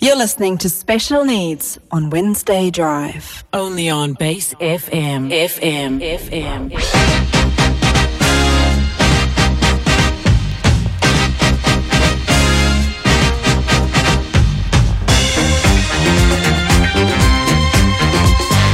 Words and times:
You're 0.00 0.16
listening 0.16 0.58
to 0.58 0.68
Special 0.68 1.24
Needs 1.24 1.78
on 1.90 2.10
Wednesday 2.10 2.70
Drive. 2.70 3.42
Only 3.52 3.88
on 3.90 4.12
Base 4.14 4.54
FM. 4.54 5.32
FM. 5.32 6.00
FM. 6.00 7.78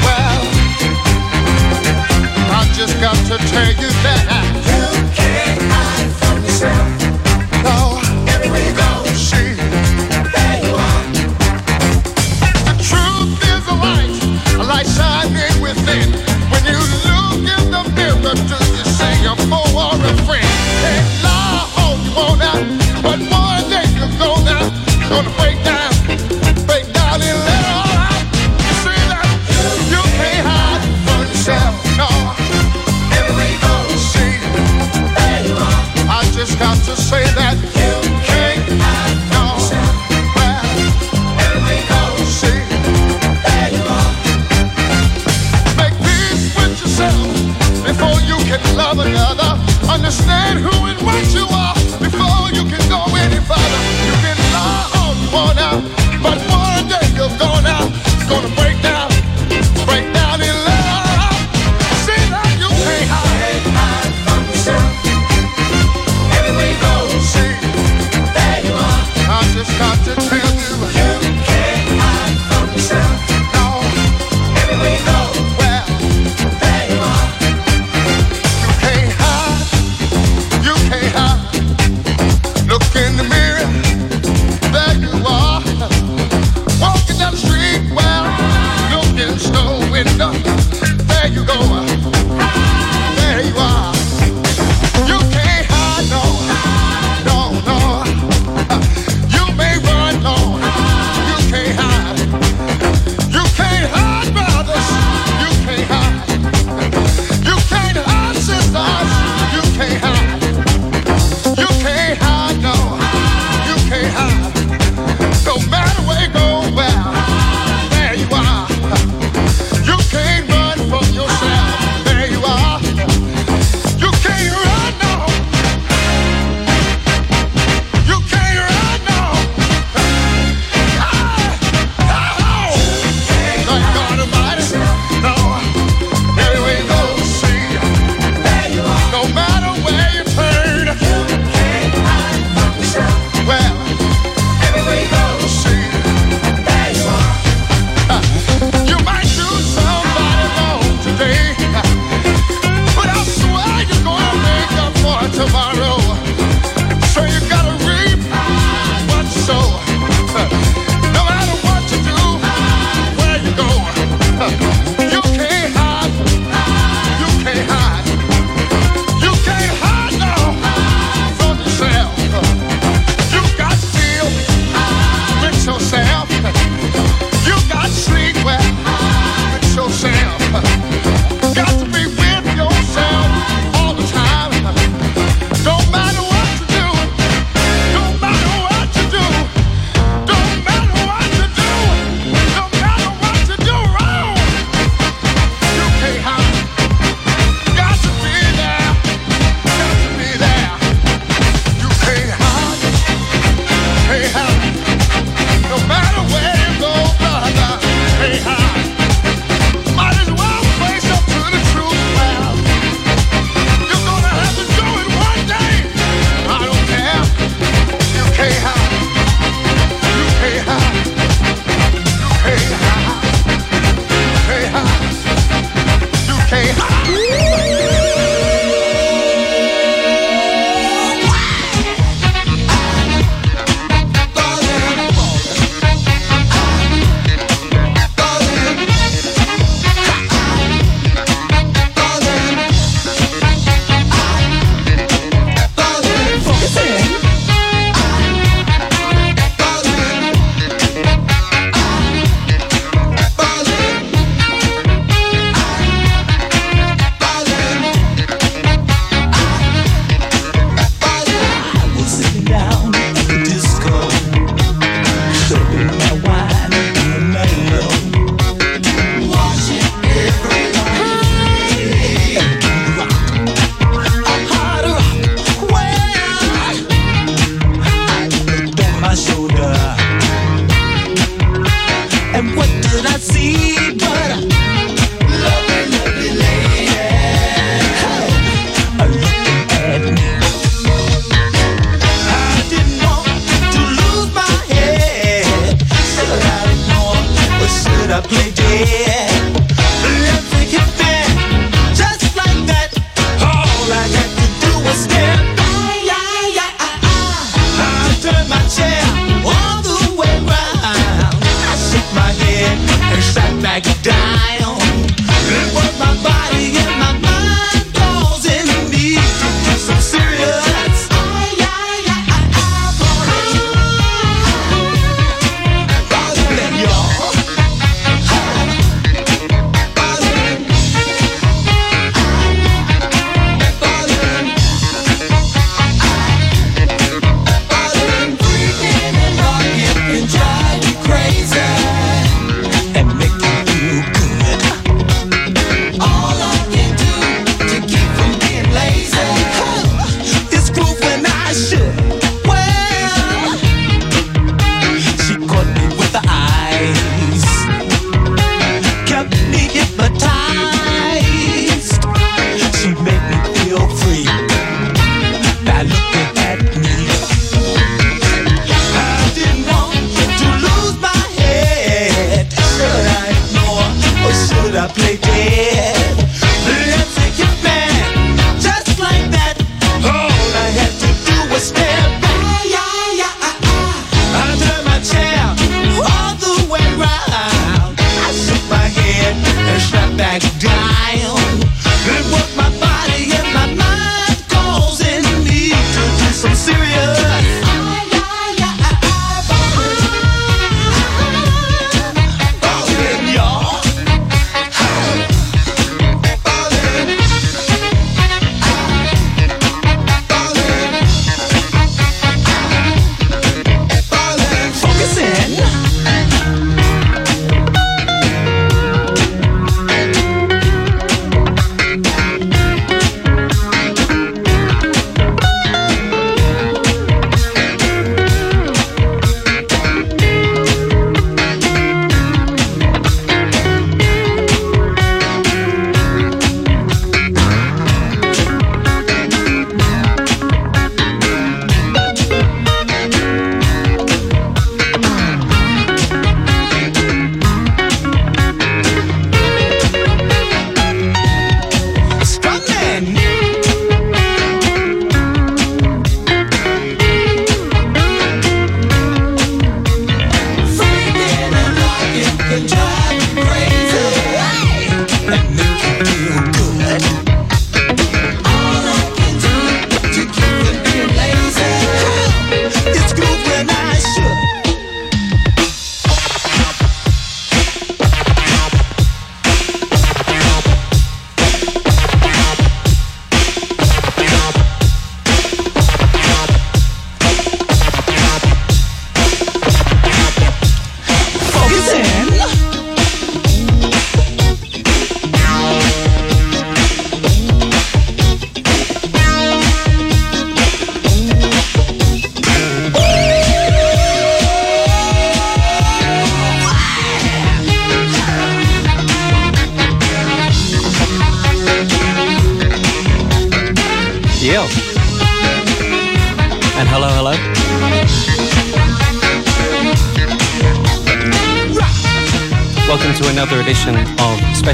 Well, 0.04 0.43
I 2.59 2.70
just 2.75 2.95
got 3.00 3.16
to 3.30 3.36
tell 3.48 3.72
you 3.82 3.93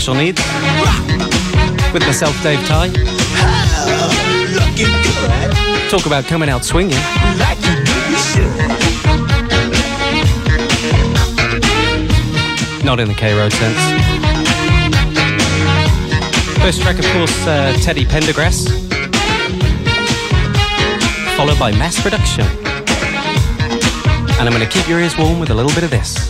special 0.01 0.15
needs 0.15 0.41
with 1.93 2.03
myself, 2.07 2.35
Dave 2.43 2.59
Ty. 2.67 2.89
Talk 5.91 6.07
about 6.07 6.25
coming 6.25 6.49
out 6.49 6.65
swinging. 6.65 6.97
Not 12.83 12.99
in 12.99 13.09
the 13.09 13.15
K 13.15 13.37
Road 13.37 13.53
sense. 13.53 13.77
First 16.63 16.81
track, 16.81 16.99
of 16.99 17.05
course, 17.13 17.47
uh, 17.47 17.77
Teddy 17.83 18.07
Pendergrass, 18.07 18.71
followed 21.37 21.59
by 21.59 21.73
Mass 21.73 22.01
Production. 22.01 22.47
And 24.39 24.49
I'm 24.49 24.53
going 24.55 24.67
to 24.67 24.73
keep 24.73 24.89
your 24.89 24.99
ears 24.99 25.19
warm 25.19 25.39
with 25.39 25.51
a 25.51 25.55
little 25.55 25.73
bit 25.73 25.85
of 25.85 25.91
this. 25.91 26.30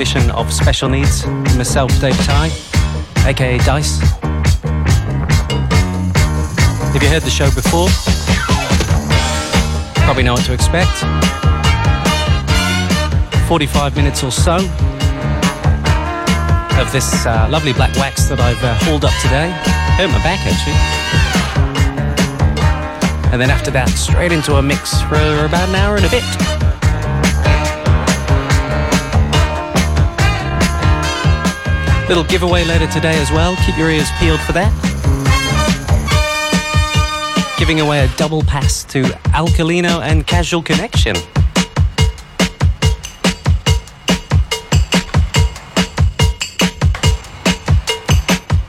edition 0.00 0.30
of 0.30 0.52
Special 0.52 0.88
Needs. 0.88 1.26
Myself, 1.56 1.90
Dave 2.00 2.16
Ty, 2.18 2.52
aka 3.26 3.58
Dice. 3.58 3.98
If 6.94 7.02
you 7.02 7.08
heard 7.08 7.22
the 7.22 7.30
show 7.30 7.50
before, 7.50 7.88
probably 10.04 10.22
know 10.22 10.34
what 10.34 10.44
to 10.44 10.52
expect. 10.52 10.98
45 13.48 13.96
minutes 13.96 14.22
or 14.22 14.30
so 14.30 14.58
of 16.78 16.92
this 16.92 17.26
uh, 17.26 17.48
lovely 17.50 17.72
black 17.72 17.96
wax 17.96 18.28
that 18.28 18.38
I've 18.38 18.62
uh, 18.62 18.74
hauled 18.84 19.04
up 19.04 19.14
today. 19.20 19.50
Hurt 19.98 20.10
my 20.10 20.22
back 20.22 20.38
actually. 20.46 20.78
And 23.32 23.40
then 23.40 23.50
after 23.50 23.72
that, 23.72 23.88
straight 23.88 24.30
into 24.30 24.54
a 24.54 24.62
mix 24.62 25.02
for 25.02 25.44
about 25.44 25.68
an 25.68 25.74
hour 25.74 25.96
and 25.96 26.04
a 26.04 26.10
bit. 26.10 26.57
Little 32.08 32.24
giveaway 32.24 32.64
later 32.64 32.86
today 32.86 33.20
as 33.20 33.30
well. 33.30 33.54
Keep 33.66 33.76
your 33.76 33.90
ears 33.90 34.08
peeled 34.18 34.40
for 34.40 34.52
that. 34.52 34.72
Giving 37.58 37.80
away 37.80 38.02
a 38.02 38.08
double 38.16 38.42
pass 38.42 38.82
to 38.84 39.02
Alcalino 39.34 40.00
and 40.00 40.26
Casual 40.26 40.62
Connection. 40.62 41.16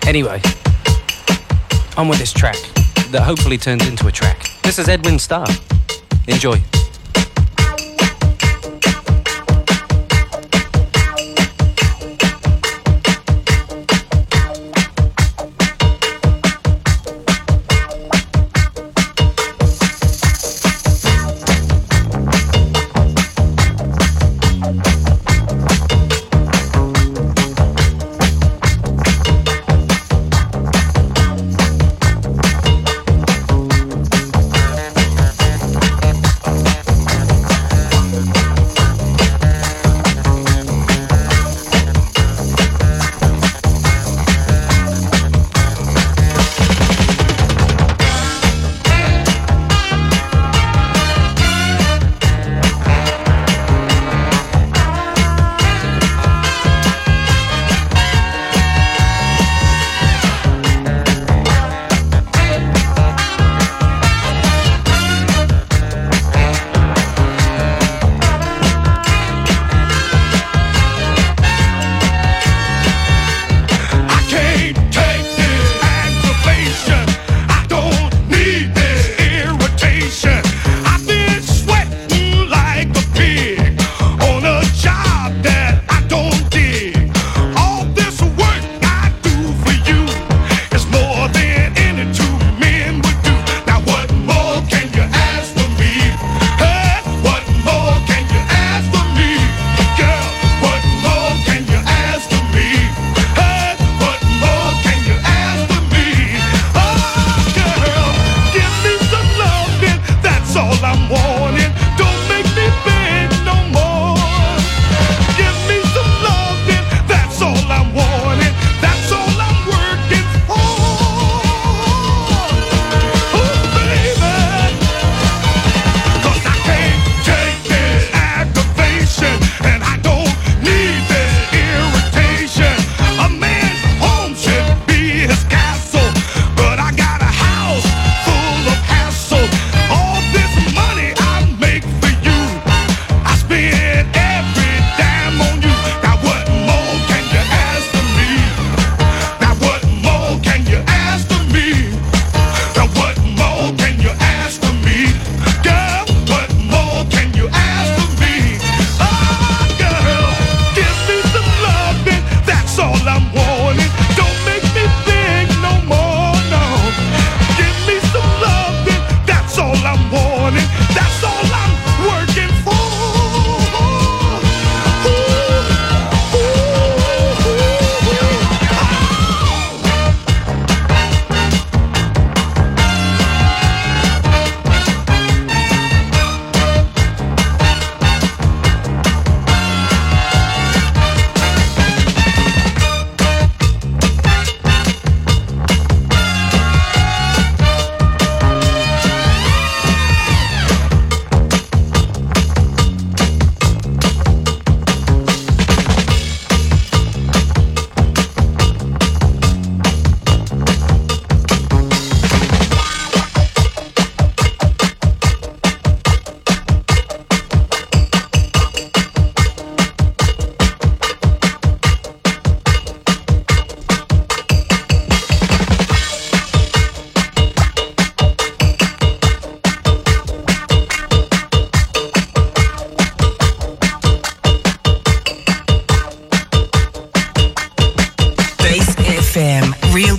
Anyway, 0.06 0.42
on 1.96 2.10
with 2.10 2.20
this 2.20 2.34
track 2.34 2.58
that 3.12 3.22
hopefully 3.24 3.58
turns 3.58 3.88
into 3.88 4.08
a 4.08 4.12
track. 4.12 4.50
This 4.64 4.80
is 4.80 4.90
Edwin 4.90 5.18
Starr. 5.18 5.48
Enjoy. 6.28 6.62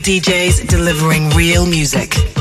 DJs 0.03 0.67
delivering 0.67 1.29
real 1.31 1.67
music. 1.67 2.40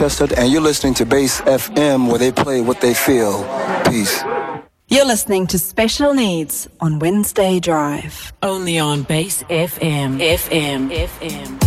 Rochester, 0.00 0.28
and 0.38 0.50
you're 0.50 0.62
listening 0.62 0.94
to 0.94 1.04
Base 1.04 1.42
FM, 1.42 2.08
where 2.08 2.18
they 2.18 2.32
play 2.32 2.62
what 2.62 2.80
they 2.80 2.94
feel. 2.94 3.44
Peace. 3.84 4.22
You're 4.88 5.04
listening 5.04 5.46
to 5.48 5.58
Special 5.58 6.14
Needs 6.14 6.66
on 6.80 6.98
Wednesday 7.00 7.60
Drive. 7.60 8.32
Only 8.42 8.78
on 8.78 9.02
Base 9.02 9.42
FM. 9.42 10.18
FM. 10.18 10.88
FM. 10.90 11.60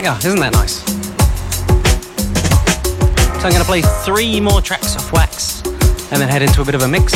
Yeah, 0.00 0.16
isn't 0.18 0.38
that 0.38 0.52
nice? 0.52 0.78
So 3.40 3.48
I'm 3.48 3.52
going 3.52 3.54
to 3.54 3.64
play 3.64 3.82
three 4.04 4.40
more 4.40 4.62
tracks 4.62 4.94
of 4.94 5.10
Wax 5.10 5.60
and 6.12 6.22
then 6.22 6.28
head 6.28 6.42
into 6.42 6.62
a 6.62 6.64
bit 6.64 6.76
of 6.76 6.82
a 6.82 6.88
mix. 6.88 7.14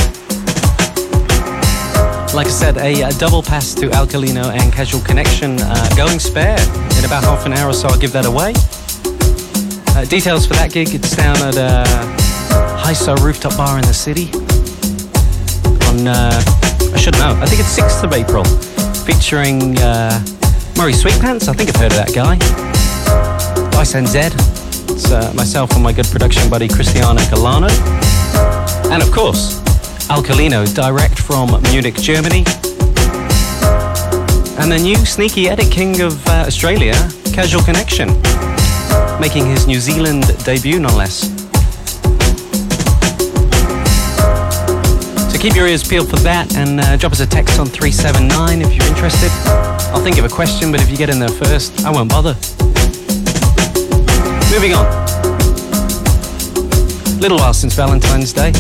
Like 2.34 2.48
I 2.48 2.50
said, 2.50 2.76
a, 2.78 3.02
a 3.02 3.12
double 3.12 3.44
pass 3.44 3.72
to 3.74 3.86
Alcalino 3.90 4.50
and 4.50 4.72
Casual 4.72 5.00
Connection 5.02 5.60
uh, 5.60 5.88
going 5.96 6.18
spare 6.18 6.58
in 7.04 7.10
about 7.10 7.24
half 7.24 7.44
an 7.44 7.52
hour 7.52 7.70
or 7.70 7.72
so, 7.72 7.88
I'll 7.88 7.98
give 7.98 8.12
that 8.12 8.24
away. 8.24 8.52
Uh, 9.94 10.04
details 10.06 10.46
for 10.46 10.54
that 10.54 10.72
gig, 10.72 10.94
it's 10.94 11.14
down 11.14 11.36
at 11.38 11.56
uh, 11.56 11.84
Hi-So 12.78 13.14
Rooftop 13.16 13.56
Bar 13.56 13.78
in 13.78 13.84
the 13.84 13.92
city. 13.92 14.30
On, 15.88 16.08
uh, 16.08 16.40
I 16.94 16.98
should 16.98 17.14
know, 17.14 17.36
I 17.40 17.46
think 17.46 17.60
it's 17.60 17.76
6th 17.76 18.04
of 18.04 18.12
April, 18.12 18.44
featuring 19.04 19.76
uh, 19.78 20.18
Murray 20.78 20.92
Sweetpants. 20.92 21.48
I 21.48 21.52
think 21.52 21.68
I've 21.70 21.76
heard 21.76 21.92
of 21.92 21.98
that 21.98 22.14
guy. 22.14 22.38
Dice 23.70 23.94
NZ. 23.94 24.32
It's 24.90 25.10
uh, 25.10 25.32
myself 25.34 25.72
and 25.72 25.82
my 25.82 25.92
good 25.92 26.06
production 26.06 26.48
buddy 26.48 26.68
Cristiano 26.68 27.20
Galano. 27.22 27.70
And 28.90 29.02
of 29.02 29.10
course, 29.10 29.60
Alcalino, 30.08 30.72
direct 30.74 31.18
from 31.18 31.60
Munich, 31.70 31.96
Germany. 31.96 32.44
And 34.56 34.70
the 34.70 34.78
new 34.78 34.96
sneaky 35.04 35.48
edit 35.48 35.70
king 35.70 36.00
of 36.00 36.26
uh, 36.28 36.44
Australia, 36.46 36.94
Casual 37.32 37.62
Connection, 37.62 38.08
making 39.20 39.46
his 39.46 39.66
New 39.66 39.80
Zealand 39.80 40.24
debut, 40.44 40.78
no 40.78 40.94
less. 40.96 41.28
So 45.32 45.38
keep 45.38 45.56
your 45.56 45.66
ears 45.66 45.86
peeled 45.86 46.08
for 46.08 46.16
that 46.20 46.54
and 46.56 46.80
uh, 46.80 46.96
drop 46.96 47.12
us 47.12 47.20
a 47.20 47.26
text 47.26 47.58
on 47.58 47.66
379 47.66 48.62
if 48.62 48.74
you're 48.74 48.86
interested. 48.86 49.30
I'll 49.92 50.02
think 50.02 50.18
of 50.18 50.24
a 50.24 50.28
question, 50.28 50.70
but 50.70 50.80
if 50.80 50.88
you 50.88 50.96
get 50.96 51.10
in 51.10 51.18
there 51.18 51.28
first, 51.28 51.84
I 51.84 51.90
won't 51.90 52.10
bother. 52.10 52.34
Moving 54.54 54.74
on. 54.74 54.86
Little 57.18 57.38
while 57.38 57.54
since 57.54 57.74
Valentine's 57.74 58.32
Day. 58.32 58.52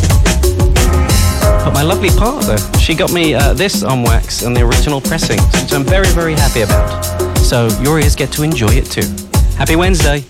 But 1.64 1.72
my 1.72 1.82
lovely 1.82 2.10
partner, 2.10 2.58
she 2.78 2.94
got 2.94 3.10
me 3.12 3.34
uh, 3.34 3.54
this 3.54 3.82
on 3.82 4.02
wax 4.02 4.42
and 4.42 4.54
the 4.54 4.60
original 4.60 5.00
pressings, 5.00 5.42
which 5.62 5.72
I'm 5.72 5.82
very, 5.84 6.08
very 6.08 6.34
happy 6.34 6.60
about. 6.60 7.02
So 7.38 7.68
your 7.80 7.98
ears 7.98 8.14
get 8.14 8.30
to 8.32 8.42
enjoy 8.42 8.68
it 8.72 8.84
too. 8.84 9.08
Happy 9.56 9.74
Wednesday. 9.74 10.22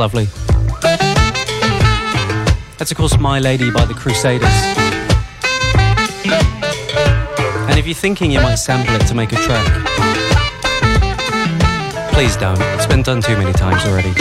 Lovely. 0.00 0.28
That's, 2.78 2.90
of 2.90 2.96
course, 2.96 3.18
My 3.18 3.38
Lady 3.38 3.70
by 3.70 3.84
the 3.84 3.92
Crusaders. 3.92 4.48
And 7.68 7.78
if 7.78 7.86
you're 7.86 7.94
thinking 7.94 8.30
you 8.30 8.40
might 8.40 8.54
sample 8.54 8.94
it 8.94 9.06
to 9.08 9.14
make 9.14 9.30
a 9.32 9.36
track, 9.36 9.66
please 12.14 12.34
don't. 12.38 12.58
It's 12.76 12.86
been 12.86 13.02
done 13.02 13.20
too 13.20 13.36
many 13.36 13.52
times 13.52 13.84
already. 13.84 14.14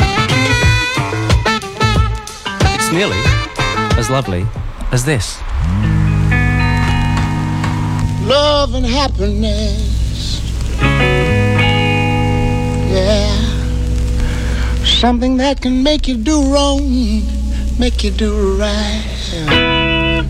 It's 2.76 2.92
nearly 2.92 3.22
as 3.98 4.10
lovely 4.10 4.46
as 4.92 5.06
this. 5.06 5.40
love 8.28 8.76
and 8.76 8.86
happiness. 8.86 10.42
Yeah. 12.92 13.39
Something 15.00 15.38
that 15.38 15.62
can 15.62 15.82
make 15.82 16.10
you 16.10 16.18
do 16.18 16.54
wrong, 16.54 16.82
make 17.80 18.04
you 18.04 18.12
do 18.12 18.58
right. 18.60 19.06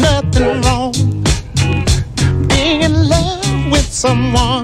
Nothing 0.00 0.60
wrong 0.62 0.92
being 2.48 2.82
in 2.82 3.08
love 3.08 3.70
with 3.72 3.92
someone. 3.92 4.57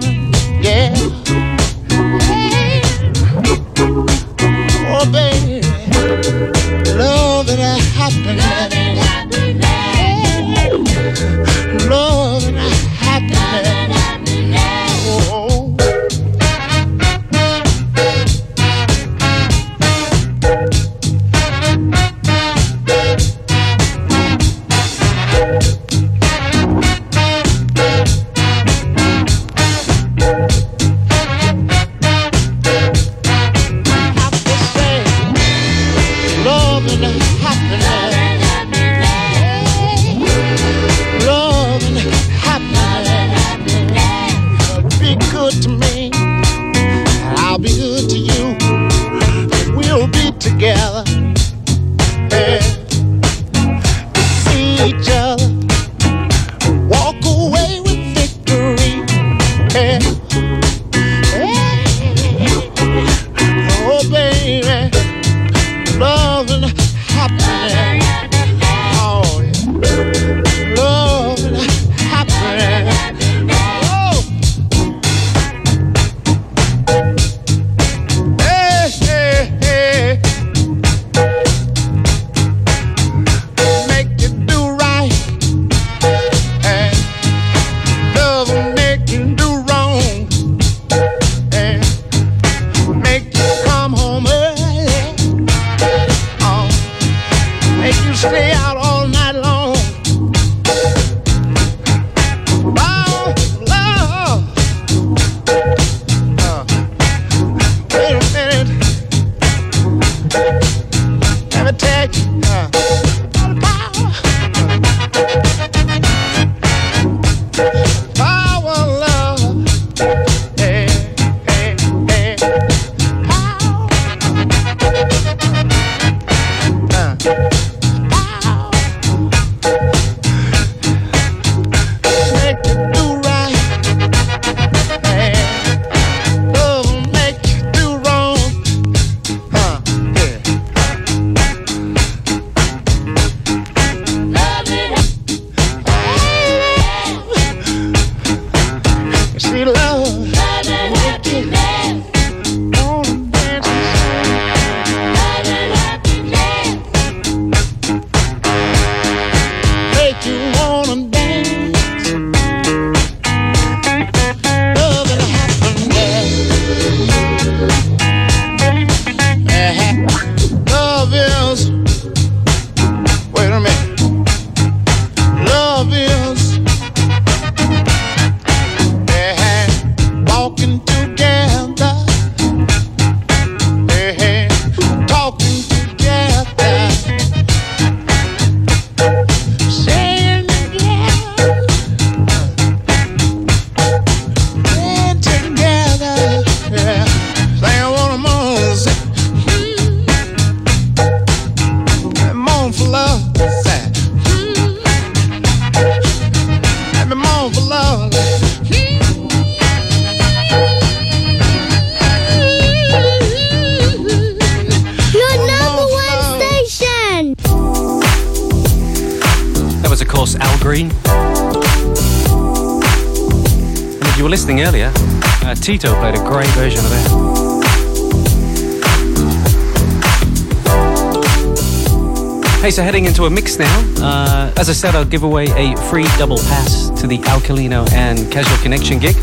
A 233.24 233.30
mix 233.30 233.58
now. 233.58 233.94
Uh, 233.96 234.52
as 234.58 234.68
I 234.68 234.74
said, 234.74 234.94
I'll 234.94 235.04
give 235.06 235.22
away 235.22 235.44
a 235.44 235.74
free 235.88 236.04
double 236.18 236.36
pass 236.36 236.90
to 237.00 237.06
the 237.06 237.16
Alkalino 237.20 237.90
and 237.92 238.30
Casual 238.30 238.58
Connection 238.58 238.98
gig. 238.98 239.14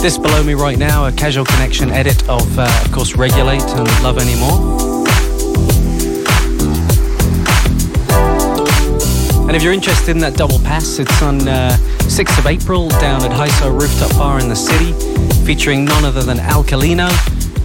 This 0.00 0.18
below 0.18 0.42
me 0.42 0.54
right 0.54 0.76
now, 0.76 1.06
a 1.06 1.12
Casual 1.12 1.44
Connection 1.44 1.90
edit 1.92 2.20
of, 2.28 2.58
uh, 2.58 2.82
of 2.84 2.90
course, 2.90 3.14
Regulate 3.14 3.62
and 3.62 3.86
Love 4.02 4.18
Anymore. 4.18 4.58
And 9.46 9.54
if 9.54 9.62
you're 9.62 9.72
interested 9.72 10.16
in 10.16 10.18
that 10.22 10.34
double 10.34 10.58
pass, 10.58 10.98
it's 10.98 11.22
on 11.22 11.46
uh, 11.46 11.76
6th 12.08 12.38
of 12.40 12.46
April 12.46 12.88
down 12.88 13.22
at 13.22 13.30
Hi-So 13.30 13.70
Rooftop 13.70 14.10
Bar 14.18 14.40
in 14.40 14.48
the 14.48 14.56
city, 14.56 14.94
featuring 15.44 15.84
none 15.84 16.04
other 16.04 16.24
than 16.24 16.38
Alkalino, 16.38 17.08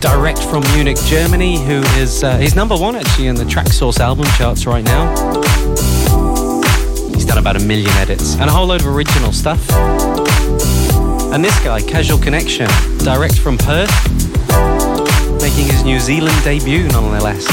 direct 0.02 0.39
from 0.39 0.64
Munich, 0.74 0.97
Germany, 1.06 1.64
who 1.64 1.82
is 1.99 2.24
uh, 2.24 2.38
he's 2.38 2.56
number 2.56 2.76
one 2.76 2.95
actually 2.95 3.28
in 3.28 3.36
the 3.36 3.43
Traxsource 3.43 3.99
album 3.99 4.26
charts 4.36 4.66
right 4.66 4.84
now. 4.84 5.14
He's 7.14 7.24
done 7.24 7.38
about 7.38 7.56
a 7.56 7.64
million 7.64 7.91
edits 7.97 8.34
and 8.36 8.49
a 8.49 8.52
whole 8.52 8.66
load 8.66 8.82
of 8.82 8.88
original 8.88 9.32
stuff. 9.32 9.70
And 11.32 11.45
this 11.45 11.58
guy, 11.64 11.82
Casual 11.82 12.18
Connection, 12.18 12.68
direct 12.97 13.38
from 13.38 13.60
Perth, 13.60 13.91
making 15.39 15.66
his 15.66 15.84
New 15.84 15.99
Zealand 15.99 16.36
debut 16.43 16.88
nonetheless. 16.88 17.45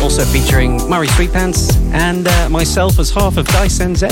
Also 0.00 0.24
featuring 0.24 0.88
Murray 0.88 1.08
Sweetpants 1.08 1.76
and 1.92 2.26
uh, 2.26 2.48
myself 2.48 2.98
as 2.98 3.10
half 3.10 3.36
of 3.36 3.46
Dice 3.48 3.78
NZ. 3.78 4.10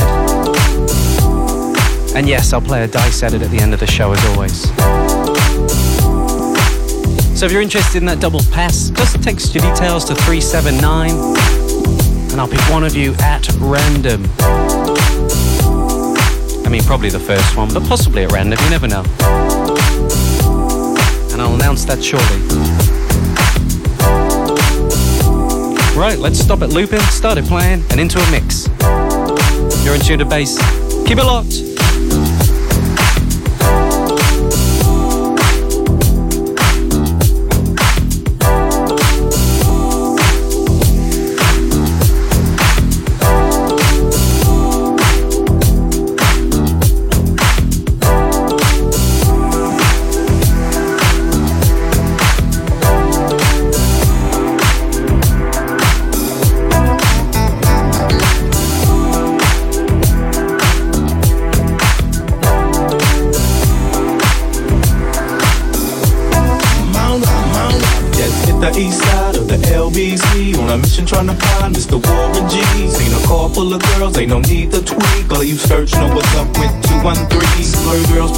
And 2.15 2.29
yes, 2.29 2.53
I'll 2.53 2.61
play 2.61 2.85
a 2.85 2.89
dice 2.89 3.23
edit 3.23 3.43
at 3.43 3.51
the 3.51 3.59
end 3.59 3.73
of 3.73 3.81
the 3.81 3.87
show 3.87 4.13
as 4.13 4.25
always. 4.27 5.18
So 7.37 7.47
if 7.47 7.53
you're 7.53 7.63
interested 7.63 7.99
in 7.99 8.07
that 8.07 8.19
double 8.21 8.41
pass, 8.51 8.91
just 8.91 9.23
text 9.23 9.55
your 9.55 9.63
details 9.63 10.05
to 10.07 10.15
379 10.15 11.11
and 12.31 12.41
I'll 12.41 12.49
pick 12.49 12.61
one 12.71 12.85
of 12.85 12.95
you 12.95 13.15
at 13.21 13.49
random. 13.59 14.25
I 16.65 16.69
mean, 16.71 16.83
probably 16.83 17.11
the 17.11 17.19
first 17.19 17.57
one, 17.57 17.73
but 17.73 17.83
possibly 17.85 18.25
at 18.25 18.33
random, 18.33 18.59
you 18.63 18.71
never 18.71 18.87
know. 18.87 19.03
And 21.33 21.41
I'll 21.43 21.55
announce 21.55 21.85
that 21.87 22.03
shortly. 22.03 22.39
Right, 25.99 26.19
let's 26.19 26.39
stop 26.39 26.63
it 26.63 26.69
looping, 26.69 27.01
start 27.01 27.39
it 27.39 27.47
playing, 27.47 27.85
and 27.91 27.99
into 27.99 28.21
a 28.21 28.31
mix. 28.31 28.69
You're 29.85 29.95
in 29.95 30.01
tune 30.01 30.19
to 30.21 30.25
Base. 30.25 30.59
Keep 31.07 31.19
it 31.19 31.25
locked. 31.25 31.68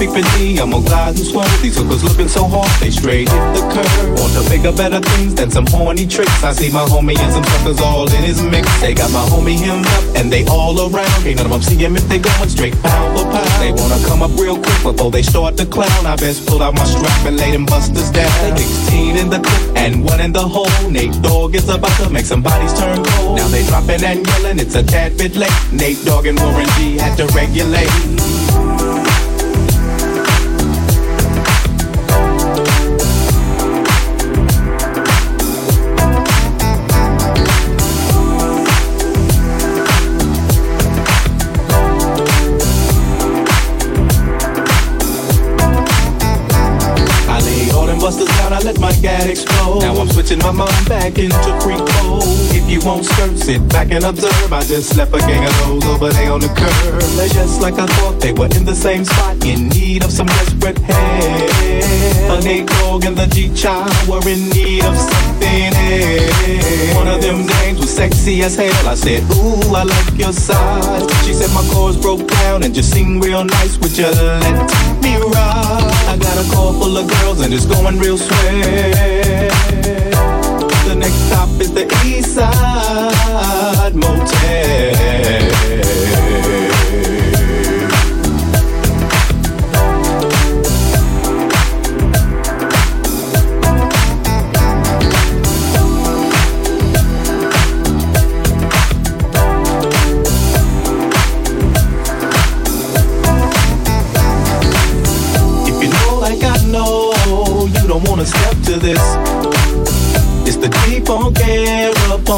I'm 0.01 0.71
gonna 0.71 0.81
glide 0.81 1.17
and 1.17 1.27
swerve. 1.27 1.61
These 1.61 1.77
hookers 1.77 2.03
looking 2.03 2.27
so 2.27 2.49
hard, 2.49 2.71
they 2.81 2.91
straight 2.91 3.29
hit 3.29 3.45
the 3.53 3.61
curve. 3.69 4.17
Want 4.17 4.33
to 4.33 4.49
bigger, 4.49 4.73
better 4.73 4.99
things 4.99 5.35
than 5.35 5.51
some 5.51 5.67
horny 5.67 6.07
tricks. 6.07 6.43
I 6.43 6.53
see 6.53 6.73
my 6.73 6.89
homie 6.89 7.21
and 7.21 7.31
some 7.31 7.45
suckers 7.45 7.81
all 7.81 8.09
in 8.09 8.25
his 8.25 8.41
mix. 8.41 8.65
They 8.81 8.95
got 8.95 9.13
my 9.13 9.21
homie 9.29 9.61
hemmed 9.61 9.85
up 9.85 10.17
and 10.17 10.33
they 10.33 10.47
all 10.47 10.73
around. 10.81 11.05
Can't 11.21 11.37
none 11.37 11.45
of 11.45 11.53
them 11.53 11.61
see 11.61 11.77
him 11.77 11.97
if 11.97 12.09
they 12.09 12.19
going 12.19 12.49
straight 12.49 12.73
pound 12.81 13.13
for 13.13 13.29
pound. 13.29 13.53
They 13.61 13.73
wanna 13.77 14.01
come 14.09 14.23
up 14.23 14.33
real 14.41 14.57
quick 14.57 14.81
before 14.83 15.11
they 15.11 15.21
start 15.21 15.59
to 15.59 15.67
clown. 15.67 16.07
I 16.07 16.17
best 16.17 16.49
pull 16.49 16.63
out 16.63 16.73
my 16.73 16.85
strap 16.85 17.27
and 17.27 17.37
lay 17.37 17.53
them 17.53 17.67
busters 17.67 18.11
down. 18.11 18.57
16 18.57 19.19
in 19.19 19.29
the 19.29 19.39
clip 19.39 19.77
and 19.77 20.03
one 20.03 20.21
in 20.21 20.33
the 20.33 20.41
hole. 20.41 20.73
Nate 20.89 21.13
Dogg 21.21 21.55
is 21.55 21.69
about 21.69 21.93
to 22.01 22.09
make 22.09 22.25
some 22.25 22.41
bodies 22.41 22.73
turn 22.73 23.05
cold. 23.05 23.37
Now 23.37 23.49
they 23.49 23.67
dropping 23.67 24.03
and 24.03 24.27
yelling, 24.27 24.61
it's 24.61 24.75
a 24.77 24.83
tad 24.83 25.19
bit 25.19 25.37
late. 25.37 25.53
Nate 25.73 26.03
Dogg 26.07 26.25
and 26.25 26.41
Warren 26.41 26.69
G 26.81 26.97
had 26.97 27.19
to 27.19 27.27
regulate. 27.37 28.40
Switching 50.31 50.45
my 50.45 50.53
mind 50.53 50.89
back 50.89 51.19
into 51.19 51.61
freak 51.61 51.79
mode. 52.03 52.23
If 52.55 52.71
you 52.71 52.81
won't 52.87 53.05
skirt, 53.05 53.37
sit 53.37 53.69
back 53.69 53.91
and 53.91 54.05
observe. 54.05 54.53
I 54.53 54.63
just 54.63 54.97
left 54.97 55.15
a 55.15 55.19
gang 55.19 55.45
of 55.45 55.59
those 55.59 55.85
over 55.87 56.11
there 56.11 56.33
on 56.33 56.41
the 56.41 56.49
curb. 56.49 57.03
They're 57.17 57.29
just 57.29 57.61
like 57.61 57.75
I 57.75 57.87
thought 57.87 58.21
they 58.21 58.33
were 58.33 58.49
in 58.57 58.65
the 58.65 58.75
same 58.75 59.05
spot, 59.05 59.45
in 59.45 59.69
need 59.69 60.05
of 60.05 60.13
some 60.13 60.27
desperate 60.27 60.79
help. 60.79 62.39
A 62.39 62.45
Nate 62.45 62.67
Dogg 62.67 63.05
and 63.05 63.17
the 63.17 63.27
G-Child 63.27 64.09
were 64.09 64.27
in 64.29 64.49
need 64.51 64.85
of 64.85 64.97
something 64.97 65.75
else. 65.75 66.95
One 66.95 67.09
of 67.09 67.21
them 67.23 67.47
dames 67.47 67.81
was 67.81 67.91
sexy 67.91 68.43
as 68.43 68.55
hell. 68.57 68.89
I 68.89 68.95
said, 68.95 69.23
Ooh, 69.35 69.75
I 69.75 69.83
like 69.83 70.19
your 70.19 70.33
size. 70.33 71.27
She 71.27 71.35
said 71.35 71.51
my 71.51 71.67
chords 71.73 71.97
broke 71.97 72.27
down 72.29 72.63
and 72.63 72.75
just 72.75 72.93
sing 72.93 73.21
real 73.21 73.45
nice. 73.45 73.79
Would 73.79 73.97
you 73.99 74.07
let 74.07 75.03
me 75.03 75.17
ride? 75.17 75.91
I 76.07 76.17
got 76.19 76.39
a 76.39 76.47
car 76.55 76.73
full 76.73 76.97
of 76.97 77.09
girls 77.09 77.41
and 77.41 77.53
it's 77.53 77.67
going 77.67 77.99
real 77.99 78.19
swell. 78.19 80.00
Next 81.11 81.27
stop 81.27 81.61
is 81.61 81.73
the 81.73 81.87
East 82.05 82.37
Side 82.37 83.97
Motel. 83.97 85.01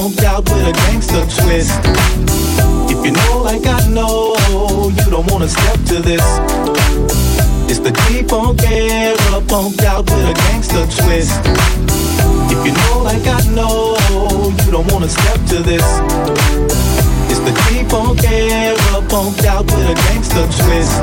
Era, 0.03 0.25
out 0.25 0.45
with 0.51 0.67
a 0.67 0.73
gangster 0.73 1.23
twist. 1.43 1.79
If 2.91 3.05
you 3.05 3.13
know 3.13 3.43
like 3.43 3.67
I 3.67 3.87
know, 3.89 4.35
you 4.89 5.11
don't 5.11 5.31
wanna 5.31 5.49
step 5.49 5.79
to 5.87 6.01
this. 6.03 6.25
It's 7.71 7.79
the 7.79 7.93
G-Funk 8.09 8.63
era, 8.65 9.41
funked 9.49 9.83
out 9.83 10.05
with 10.11 10.31
a 10.31 10.35
gangster 10.35 10.87
twist. 10.87 11.39
If 12.51 12.67
you 12.67 12.73
know 12.73 13.03
like 13.05 13.27
I 13.27 13.41
know, 13.55 13.97
you 14.65 14.73
don't 14.73 14.91
wanna 14.93 15.09
step 15.09 15.39
to 15.51 15.63
this. 15.63 15.87
It's 17.31 17.41
the 17.41 17.55
G-Funk 17.69 18.25
era, 18.25 19.03
funked 19.09 19.45
out 19.45 19.67
with 19.67 19.91
a 19.91 19.95
gangster 19.95 20.47
twist. 20.65 21.03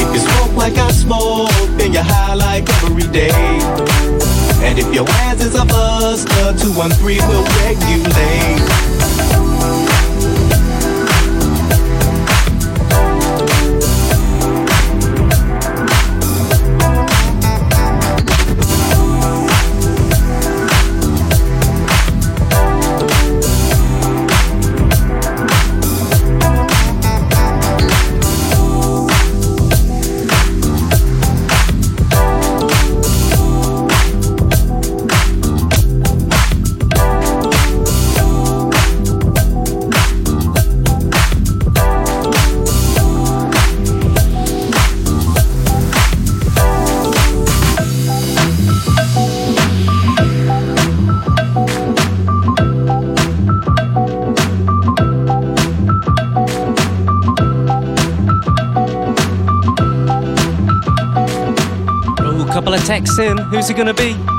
If 0.00 0.08
you 0.14 0.20
smoke 0.20 0.56
like 0.56 0.78
I 0.78 0.90
smoke, 0.92 1.50
then 1.76 1.92
you're 1.92 2.02
high 2.02 2.34
like 2.34 2.68
every 2.84 3.06
day. 3.12 4.31
And 4.64 4.78
if 4.78 4.94
your 4.94 5.04
ass 5.08 5.44
is 5.44 5.54
a 5.54 5.64
buster, 5.64 6.56
213 6.56 7.28
will 7.28 7.44
regulate. 7.64 9.91
Text 62.84 63.18
in. 63.18 63.38
Who's 63.38 63.70
it 63.70 63.76
gonna 63.76 63.94
be? 63.94 64.31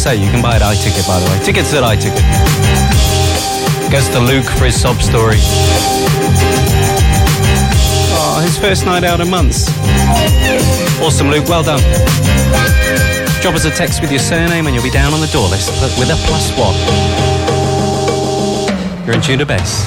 say 0.00 0.16
you 0.16 0.30
can 0.30 0.40
buy 0.40 0.56
it 0.56 0.62
iTicket, 0.62 1.06
by 1.06 1.20
the 1.20 1.26
way. 1.28 1.44
Tickets 1.44 1.74
at 1.74 1.84
iTicket. 1.84 2.24
Guess 3.90 4.08
to 4.08 4.20
Luke 4.20 4.46
for 4.46 4.64
his 4.64 4.80
sob 4.80 4.96
story. 5.02 5.36
Oh, 8.16 8.40
his 8.42 8.56
first 8.56 8.86
night 8.86 9.04
out 9.04 9.20
in 9.20 9.28
months. 9.28 9.68
Awesome, 11.02 11.28
Luke. 11.28 11.46
Well 11.48 11.62
done. 11.62 11.82
Drop 13.42 13.54
us 13.54 13.66
a 13.66 13.70
text 13.70 14.00
with 14.00 14.10
your 14.10 14.20
surname 14.20 14.64
and 14.66 14.74
you'll 14.74 14.84
be 14.84 14.90
down 14.90 15.12
on 15.12 15.20
the 15.20 15.26
door 15.26 15.48
list 15.50 15.68
with 15.98 16.08
a 16.08 16.16
plus 16.24 16.48
one. 16.56 16.76
You're 19.04 19.16
in 19.16 19.20
tune 19.20 19.38
to 19.40 19.44
Base. 19.44 19.84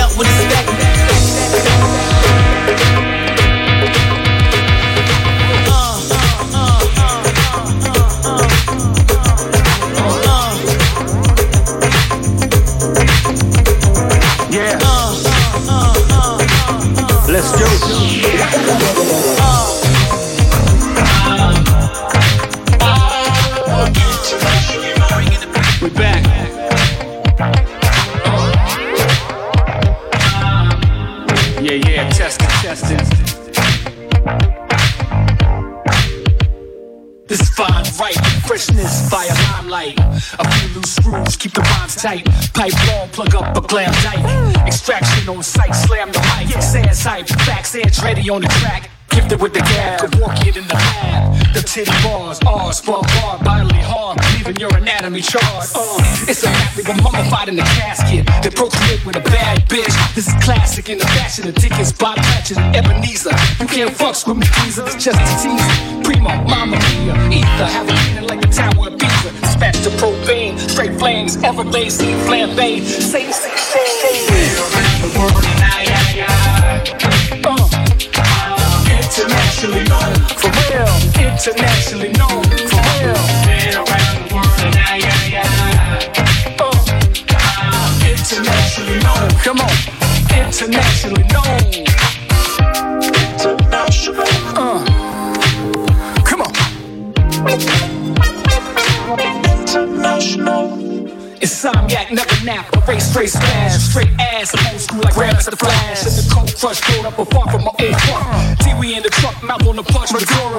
Coming 0.00 0.18
with 0.18 0.28
a 0.28 0.69
on 48.30 48.42
the 48.42 48.48
track. 48.62 48.90
Gifted 49.10 49.42
with 49.42 49.52
the 49.52 49.58
gab, 49.58 49.98
could 49.98 50.14
walk 50.20 50.46
it 50.46 50.56
in 50.56 50.66
the 50.68 50.74
lab. 50.74 51.34
The 51.52 51.62
titty 51.62 51.90
bars, 52.04 52.38
R's, 52.46 52.80
bar, 52.80 53.02
bar, 53.02 53.42
bodily 53.42 53.82
harm, 53.82 54.16
leaving 54.34 54.56
your 54.56 54.70
anatomy 54.76 55.20
charred. 55.20 55.66
Uh, 55.74 55.98
it's 56.30 56.44
a 56.44 56.46
rap 56.46 56.76
we 56.76 56.84
were 56.84 56.94
mummified 57.02 57.48
in 57.48 57.56
the 57.56 57.62
casket. 57.62 58.24
They 58.42 58.50
procreate 58.50 59.04
with 59.04 59.16
a 59.16 59.20
bad 59.20 59.68
bitch. 59.68 59.90
This 60.14 60.28
is 60.28 60.34
classic 60.44 60.88
in 60.88 60.98
the 60.98 61.06
fashion 61.06 61.48
of 61.48 61.56
Dickens, 61.56 61.92
Bob 61.92 62.18
Patches, 62.18 62.56
and 62.56 62.76
Ebenezer. 62.76 63.34
You 63.58 63.66
can't 63.66 63.90
fucks 63.90 64.24
with 64.28 64.38
me, 64.38 64.46
teaser. 64.62 64.86
It's 64.86 65.02
just 65.02 65.18
a 65.18 65.26
teaser. 65.42 66.02
Primo, 66.04 66.30
mama 66.46 66.78
mia, 66.78 67.14
ether, 67.34 67.66
have 67.66 67.88
a 67.88 67.94
meaning 68.06 68.28
like 68.28 68.40
the 68.40 68.46
tower 68.46 68.86
of 68.86 68.98
Pisa. 68.98 69.32
Dispatch 69.42 69.82
to 69.82 69.90
propane, 69.98 70.56
straight 70.70 70.96
flames, 71.00 71.36
Everglades, 71.42 71.98
sea 71.98 72.14
flambe. 72.30 72.80
Say, 72.86 73.26
say, 73.32 73.56
say. 73.56 74.54
Around 74.62 75.02
the 75.02 75.18
world. 75.18 75.50
Internationally 79.20 79.84
known, 79.84 80.14
for 80.40 80.48
real. 80.48 80.88
Internationally 81.28 82.08
known, 82.16 82.42
for 82.42 82.80
real. 83.04 83.20
Been 83.44 83.76
around 83.76 84.16
the 84.16 84.34
world, 84.34 84.74
yeah, 84.74 84.96
yeah, 84.96 85.28
yeah. 85.28 86.56
Uh. 86.58 86.72
Internationally 88.08 88.98
known, 89.00 89.28
come 89.44 89.60
on. 89.60 89.76
Internationally 90.32 91.24
known. 91.34 91.79
Never 102.10 102.44
nap, 102.44 102.66
a 102.74 102.80
race 102.90 103.06
straight 103.06 103.30
smash, 103.30 103.78
straight 103.78 104.10
ass, 104.18 104.50
I'm 104.50 104.66
old 104.66 104.80
school 104.82 104.98
like 104.98 105.14
Grandmaster 105.14 105.54
Flash. 105.54 106.02
And 106.02 106.10
the 106.18 106.26
cold 106.26 106.50
crush 106.58 106.82
rolled 106.90 107.06
up 107.06 107.14
a 107.14 107.24
far 107.24 107.46
from 107.46 107.62
my 107.62 107.70
old 107.70 107.96
fuck. 108.02 108.26
T 108.66 108.74
we 108.82 108.98
in 108.98 109.02
the 109.06 109.14
truck, 109.14 109.38
mouth 109.46 109.62
on 109.62 109.76
the 109.76 109.86
punch, 109.86 110.10
Maduro. 110.10 110.58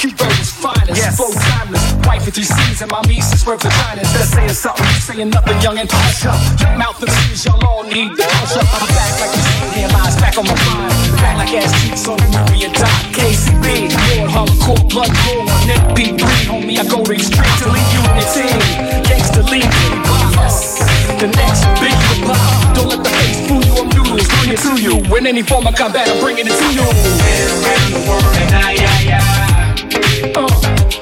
Cuba 0.00 0.24
was 0.24 0.48
finest, 0.56 0.96
yes. 0.96 1.20
flow 1.20 1.28
timeless. 1.36 1.84
Wife 2.08 2.24
for 2.24 2.32
three 2.32 2.48
C's 2.48 2.80
and 2.80 2.90
my 2.90 3.04
nieces 3.04 3.44
swerve 3.44 3.60
vaginas. 3.60 4.08
That's 4.08 4.32
saying 4.32 4.56
something, 4.56 4.88
you 4.88 5.00
saying 5.04 5.28
nothing, 5.36 5.60
young 5.60 5.76
and 5.76 5.90
hush 5.92 6.24
up. 6.24 6.40
Mouth 6.80 6.96
and 7.04 7.12
seas, 7.12 7.44
y'all 7.44 7.60
all 7.60 7.84
need 7.84 8.16
to 8.16 8.24
hush 8.24 8.56
up. 8.56 8.64
I'm 8.64 8.88
back 8.88 9.12
like 9.20 9.36
you 9.36 9.42
see 9.44 9.84
here, 9.84 9.92
lies 9.92 10.16
back 10.16 10.40
on 10.40 10.48
my 10.48 10.56
mind. 10.64 10.96
Back 11.20 11.36
like 11.44 11.52
ass 11.60 11.76
cheeks 11.76 12.08
on 12.08 12.16
the 12.16 12.28
movie 12.32 12.64
and 12.64 12.72
Doc. 12.72 12.96
KCB, 13.12 13.92
Lord 14.16 14.48
Hardcore, 14.48 14.80
blood 14.88 15.12
war, 15.28 15.44
Nick 15.68 15.84
B3, 15.92 16.24
homie, 16.48 16.80
I 16.80 16.88
go 16.88 17.04
to 17.04 17.12
extreme 17.12 17.52
to 17.60 17.68
lead 17.68 17.84
unity. 17.92 18.96
Lead, 19.42 19.70
boss. 20.04 20.78
The 21.20 21.28
next 21.28 21.64
big 21.80 21.94
pop. 22.24 22.74
Don't 22.74 22.88
let 22.88 23.02
the 23.04 23.10
face 23.10 23.46
fool 23.48 23.62
you, 23.62 23.74
I'm 23.76 23.88
noodles, 23.90 24.28
bring 24.28 24.52
it 24.52 24.58
to 24.60 24.80
you. 24.80 24.94
In 25.16 25.26
any 25.26 25.42
form 25.42 25.66
of 25.66 25.74
combat, 25.74 26.08
I'm 26.08 26.20
bringing 26.20 26.46
it 26.46 26.56
to 26.56 26.68
you. 26.74 26.82
Around 26.82 27.92
the 27.92 28.00
world, 28.08 28.36
and 28.36 28.54
I, 28.54 28.72
yeah, 28.72 29.00
yeah. 29.10 30.36
Uh, 30.36 30.48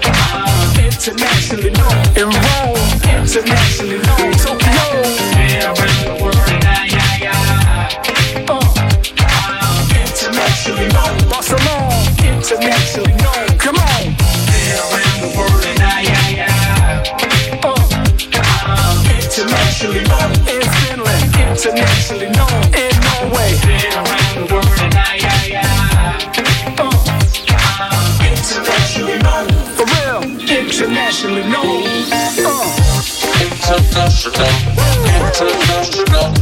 uh, 0.05 0.75
internationally 0.79 1.71
known. 1.71 2.05
In 2.17 2.29
Rome, 2.31 2.79
internationally 3.23 3.99
known. 4.03 4.33
Tokyo. 4.39 4.87
Around 5.65 6.05
the 6.05 6.15
world, 6.21 6.24
internationally 19.85 20.09
known 20.09 20.33
in 20.49 20.63
Finland, 20.81 21.37
internationally 21.37 22.31
known 22.31 22.63
in 22.73 22.93
Norway. 23.05 23.53
Around 23.93 24.35
the 24.35 24.45
world 24.53 24.81
and 24.81 24.95
I, 24.97 25.21
Internationally 28.25 29.19
known, 29.19 29.47
for 29.77 29.85
real. 29.85 30.23
Internationally 30.49 31.45
known. 31.51 31.83
International, 33.45 34.49
international. 35.21 36.33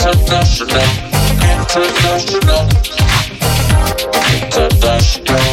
International, 0.00 0.88
international, 1.52 2.62
international. 4.32 5.43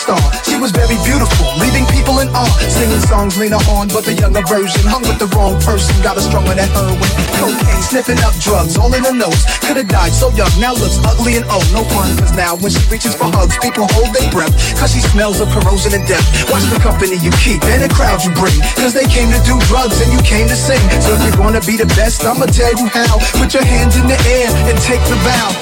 Star. 0.00 0.20
She 0.48 0.56
was 0.56 0.72
very 0.72 0.96
beautiful, 1.04 1.52
leaving 1.60 1.84
people 1.92 2.24
in 2.24 2.32
awe. 2.32 2.48
Singing 2.72 3.04
songs 3.04 3.36
lean 3.36 3.52
on, 3.52 3.92
but 3.92 4.08
the 4.08 4.16
younger 4.16 4.40
version 4.48 4.88
hung 4.88 5.04
with 5.04 5.20
the 5.20 5.28
wrong 5.36 5.60
person. 5.60 5.92
Got 6.00 6.16
her 6.16 6.24
stronger 6.24 6.56
than 6.56 6.68
heroin, 6.72 7.12
cocaine, 7.36 7.84
sniffing 7.84 8.20
up 8.24 8.32
drugs, 8.40 8.80
all 8.80 8.88
in 8.96 9.04
her 9.04 9.12
nose. 9.12 9.44
Could've 9.60 9.86
died 9.86 10.16
so 10.16 10.32
young, 10.32 10.50
now 10.56 10.72
looks 10.72 10.96
ugly 11.04 11.36
and 11.36 11.44
old. 11.52 11.68
No 11.76 11.84
fun, 11.92 12.08
cause 12.16 12.32
now 12.32 12.56
when 12.56 12.72
she 12.72 12.80
reaches 12.88 13.12
for 13.14 13.28
hugs, 13.28 13.60
people 13.60 13.84
hold 13.92 14.08
their 14.16 14.26
breath. 14.32 14.56
Cause 14.80 14.96
she 14.96 15.04
smells 15.12 15.38
of 15.44 15.52
corrosion 15.52 15.92
and 15.92 16.08
death. 16.08 16.24
Watch 16.48 16.64
the 16.72 16.80
company 16.80 17.20
you 17.20 17.30
keep 17.44 17.60
and 17.68 17.84
the 17.84 17.92
crowd 17.92 18.24
you 18.24 18.32
bring. 18.32 18.56
Cause 18.80 18.96
they 18.96 19.04
came 19.06 19.28
to 19.28 19.40
do 19.44 19.60
drugs 19.68 20.00
and 20.00 20.08
you 20.08 20.20
came 20.24 20.48
to 20.48 20.56
sing. 20.56 20.80
So 21.04 21.12
if 21.12 21.22
you 21.28 21.34
wanna 21.36 21.60
be 21.60 21.76
the 21.76 21.90
best, 21.92 22.24
I'ma 22.24 22.48
tell 22.48 22.72
you 22.72 22.88
how. 22.88 23.20
Put 23.36 23.52
your 23.52 23.64
hands 23.68 24.00
in 24.00 24.08
the 24.08 24.16
air 24.24 24.48
and 24.64 24.76
take 24.80 25.02
the 25.04 25.18
vow. 25.20 25.52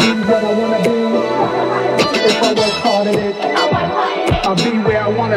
If 0.00 0.97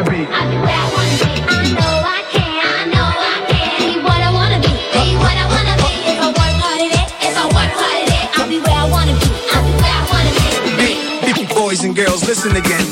I'll 0.00 0.48
be 0.48 0.56
where 0.56 0.72
I 0.72 0.88
wanna 0.96 1.16
be. 1.20 1.32
I 1.52 1.68
know 1.76 1.92
I 2.16 2.24
can. 2.32 2.48
I 2.64 2.84
know 2.88 3.04
I 3.04 3.44
can. 3.44 3.92
Be 3.92 4.00
what 4.00 4.20
I 4.24 4.30
wanna 4.32 4.58
be. 4.64 4.72
Be 4.72 5.16
what 5.20 5.36
I 5.36 5.46
wanna 5.52 5.76
be. 5.84 5.92
If 6.08 6.18
I 6.18 6.28
work 6.32 6.56
hard 6.64 6.80
at 6.80 6.92
it, 6.96 7.08
if 7.20 7.36
I 7.36 7.44
work 7.44 7.72
hard 7.76 8.08
at 8.08 8.08
it, 8.08 8.38
I'll 8.40 8.48
be 8.48 8.58
where 8.58 8.74
I 8.74 8.88
wanna 8.88 9.12
be. 9.20 9.28
I'll 9.52 9.64
be 9.68 9.72
where 9.76 9.92
I 9.92 10.04
wanna 10.08 10.32
be. 10.80 11.26
Big, 11.26 11.34
big 11.36 11.48
boys 11.54 11.84
and 11.84 11.94
girls, 11.94 12.26
listen 12.26 12.56
again. 12.56 12.91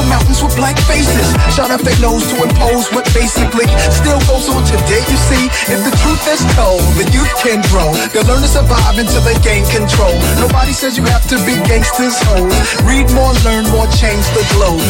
the 0.01 0.09
mountains 0.09 0.41
with 0.41 0.55
black 0.57 0.77
faces. 0.89 1.29
Shot 1.53 1.69
off 1.69 1.85
their 1.85 1.97
nose 2.01 2.25
to 2.33 2.35
impose 2.41 2.89
what 2.89 3.05
basically 3.13 3.69
still 3.93 4.17
goes 4.25 4.49
on 4.49 4.65
today. 4.65 5.05
You 5.05 5.19
see, 5.29 5.43
if 5.69 5.79
the 5.85 5.93
truth 6.01 6.23
is 6.25 6.41
told, 6.57 6.81
the 6.97 7.05
youth 7.13 7.29
can 7.45 7.61
grow. 7.69 7.93
They'll 8.09 8.25
learn 8.25 8.41
to 8.41 8.49
survive 8.49 8.97
until 8.97 9.21
they 9.21 9.37
gain 9.45 9.61
control. 9.69 10.13
Nobody 10.41 10.73
says 10.73 10.97
you 10.97 11.05
have 11.13 11.25
to 11.29 11.37
be 11.45 11.53
gangsters, 11.69 12.17
hoes. 12.33 12.55
Read 12.81 13.05
more, 13.13 13.33
learn 13.45 13.69
more, 13.69 13.85
change 14.01 14.25
the 14.33 14.43
globe. 14.57 14.81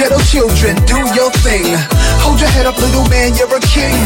Ghetto 0.00 0.16
children, 0.24 0.72
do 0.88 0.96
your 1.12 1.28
thing. 1.44 1.76
Hold 2.24 2.40
your 2.40 2.50
head 2.56 2.64
up, 2.66 2.78
little 2.80 3.04
man, 3.12 3.36
you're 3.36 3.52
a 3.52 3.60
king. 3.60 3.96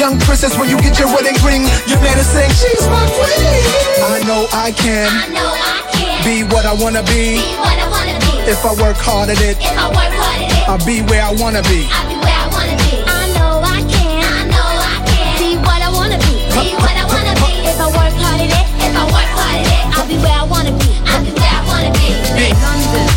Young 0.00 0.16
princess, 0.24 0.56
when 0.56 0.68
you 0.72 0.80
get 0.80 0.96
your 0.98 1.12
wedding 1.12 1.36
ring, 1.44 1.68
your 1.84 2.00
man 2.00 2.16
is 2.16 2.26
saying, 2.26 2.50
She's 2.56 2.84
my 2.88 3.04
queen. 3.12 3.52
I 4.00 4.24
know 4.24 4.48
I 4.52 4.72
can. 4.72 5.08
I 5.12 5.28
know 5.28 5.44
I 5.44 5.84
can 5.92 6.24
Be 6.24 6.42
what 6.48 6.64
I 6.64 6.72
wanna 6.72 7.02
be. 7.04 7.36
be 7.36 7.54
what 7.60 7.76
I 7.76 7.88
wanna 7.90 8.18
be. 8.20 8.29
If 8.50 8.66
I 8.66 8.74
work 8.82 8.96
hard 8.96 9.30
at 9.30 9.40
it, 9.40 9.58
If 9.62 9.78
I 9.78 9.86
work 9.86 10.10
hard 10.10 10.42
at 10.42 10.50
it, 10.50 10.68
I'll 10.68 10.84
be 10.84 11.02
where 11.06 11.22
I 11.22 11.30
wanna 11.30 11.62
be. 11.70 11.86
I'll 11.86 12.08
be 12.10 12.18
where 12.18 12.34
I 12.34 12.50
wanna 12.50 12.74
be. 12.82 12.98
I 13.06 13.30
know 13.38 13.62
I 13.62 13.78
can. 13.86 14.26
I 14.26 14.42
know 14.50 14.66
I 14.90 14.98
can 15.06 15.38
be 15.38 15.54
what 15.62 15.78
I 15.78 15.86
wanna 15.88 16.18
be. 16.18 16.34
Be 16.58 16.74
what 16.74 16.90
I 16.98 17.06
wanna 17.06 17.34
be. 17.38 17.62
If 17.70 17.78
I 17.78 17.86
work 17.86 18.14
hard 18.18 18.42
at 18.42 18.50
it, 18.50 18.66
if 18.82 18.94
I 18.98 19.06
work 19.06 19.30
hard 19.38 19.54
at 19.54 19.70
it, 19.70 19.86
I'll 19.94 20.08
be 20.10 20.18
where 20.18 20.34
I 20.34 20.42
wanna 20.42 20.74
be. 20.82 20.90
I'll 21.06 21.22
be 21.22 21.30
where 21.30 21.46
I 21.46 21.62
wanna 21.62 21.94
be. 21.94 22.10
London, 22.58 23.09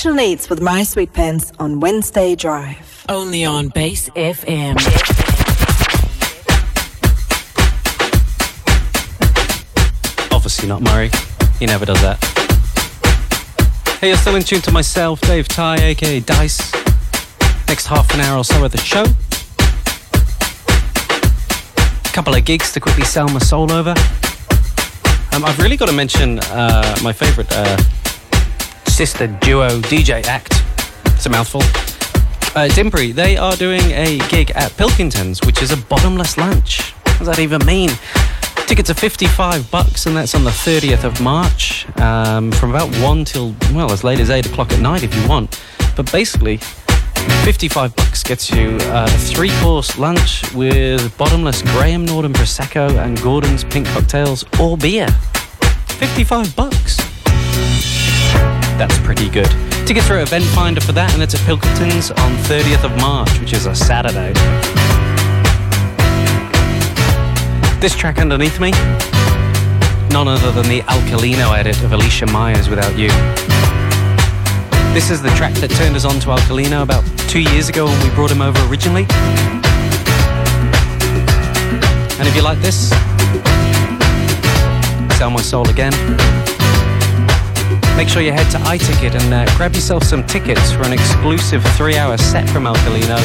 Special 0.00 0.16
Needs 0.16 0.48
with 0.48 0.62
My 0.62 0.82
Sweet 0.82 1.12
Pants 1.12 1.52
on 1.58 1.78
Wednesday 1.78 2.34
Drive. 2.34 3.04
Only 3.10 3.44
on 3.44 3.68
Base 3.68 4.08
FM. 4.08 4.76
Obviously 10.32 10.70
not 10.70 10.80
Murray. 10.80 11.10
He 11.58 11.66
never 11.66 11.84
does 11.84 12.00
that. 12.00 12.16
Hey, 14.00 14.08
you're 14.08 14.16
still 14.16 14.36
in 14.36 14.42
tune 14.42 14.62
to 14.62 14.72
myself, 14.72 15.20
Dave 15.20 15.46
Ty, 15.48 15.76
aka 15.82 16.20
Dice. 16.20 16.72
Next 17.68 17.84
half 17.84 18.10
an 18.14 18.20
hour 18.20 18.38
or 18.38 18.44
so 18.44 18.64
of 18.64 18.72
the 18.72 18.78
show. 18.78 19.04
A 22.06 22.12
Couple 22.14 22.34
of 22.34 22.42
gigs 22.46 22.72
to 22.72 22.80
quickly 22.80 23.04
sell 23.04 23.28
my 23.28 23.38
soul 23.38 23.70
over. 23.70 23.90
Um, 25.32 25.44
I've 25.44 25.58
really 25.58 25.76
got 25.76 25.90
to 25.90 25.94
mention 25.94 26.38
uh, 26.38 26.96
my 27.02 27.12
favourite 27.12 27.52
uh, 27.52 27.76
sister 29.06 29.28
duo 29.40 29.66
DJ 29.88 30.22
act. 30.26 30.62
It's 31.06 31.24
a 31.24 31.30
mouthful. 31.30 31.62
Uh, 32.54 32.68
they 33.14 33.34
are 33.34 33.56
doing 33.56 33.80
a 33.92 34.18
gig 34.28 34.50
at 34.50 34.72
Pilkingtons, 34.72 35.46
which 35.46 35.62
is 35.62 35.72
a 35.72 35.78
bottomless 35.78 36.36
lunch. 36.36 36.92
What 37.04 37.18
does 37.20 37.26
that 37.28 37.38
even 37.38 37.64
mean? 37.64 37.88
Tickets 38.66 38.90
are 38.90 38.94
55 38.94 39.70
bucks, 39.70 40.04
and 40.04 40.14
that's 40.14 40.34
on 40.34 40.44
the 40.44 40.50
30th 40.50 41.04
of 41.04 41.18
March, 41.22 41.86
um, 41.98 42.52
from 42.52 42.68
about 42.68 42.94
1 42.96 43.24
till, 43.24 43.54
well, 43.72 43.90
as 43.90 44.04
late 44.04 44.20
as 44.20 44.28
8 44.28 44.44
o'clock 44.44 44.70
at 44.70 44.80
night 44.80 45.02
if 45.02 45.16
you 45.16 45.26
want. 45.26 45.58
But 45.96 46.12
basically, 46.12 46.58
55 47.44 47.96
bucks 47.96 48.22
gets 48.22 48.50
you 48.50 48.76
a 48.82 49.08
three 49.08 49.50
course 49.62 49.98
lunch 49.98 50.52
with 50.52 51.16
bottomless 51.16 51.62
Graham 51.62 52.04
Norton 52.04 52.34
Prosecco 52.34 53.02
and 53.02 53.18
Gordon's 53.22 53.64
pink 53.64 53.86
cocktails 53.86 54.44
or 54.60 54.76
beer. 54.76 55.08
55 55.88 56.54
bucks. 56.54 57.99
That's 58.80 58.98
pretty 59.00 59.28
good. 59.28 59.50
Tickets 59.86 60.08
at 60.10 60.26
Eventfinda 60.26 60.82
for 60.82 60.92
that, 60.92 61.12
and 61.12 61.22
it's 61.22 61.34
at 61.34 61.40
Pilkingtons 61.40 62.16
on 62.16 62.32
30th 62.48 62.82
of 62.82 62.96
March, 62.96 63.38
which 63.38 63.52
is 63.52 63.66
a 63.66 63.74
Saturday. 63.74 64.32
This 67.78 67.94
track 67.94 68.16
underneath 68.16 68.58
me, 68.58 68.70
none 70.08 70.28
other 70.28 70.50
than 70.50 70.66
the 70.66 70.80
Alkalino 70.88 71.54
edit 71.54 71.82
of 71.82 71.92
Alicia 71.92 72.24
Myers 72.28 72.70
Without 72.70 72.96
You. 72.96 73.08
This 74.94 75.10
is 75.10 75.20
the 75.20 75.28
track 75.36 75.52
that 75.56 75.70
turned 75.72 75.94
us 75.94 76.06
on 76.06 76.18
to 76.20 76.28
Alkalino 76.28 76.82
about 76.82 77.04
two 77.28 77.40
years 77.40 77.68
ago 77.68 77.84
when 77.84 78.02
we 78.02 78.08
brought 78.14 78.30
him 78.30 78.40
over 78.40 78.58
originally. 78.70 79.04
And 82.18 82.26
if 82.26 82.34
you 82.34 82.40
like 82.40 82.60
this, 82.60 82.88
Sell 85.18 85.28
My 85.28 85.42
Soul 85.42 85.68
Again, 85.68 85.92
make 87.96 88.08
sure 88.08 88.22
you 88.22 88.32
head 88.32 88.50
to 88.50 88.58
iTicket 88.58 89.14
and 89.20 89.34
uh, 89.34 89.56
grab 89.56 89.74
yourself 89.74 90.02
some 90.02 90.26
tickets 90.26 90.72
for 90.72 90.82
an 90.82 90.92
exclusive 90.92 91.62
three 91.76 91.96
hour 91.96 92.16
set 92.16 92.48
from 92.50 92.64
Alkalino, 92.64 93.18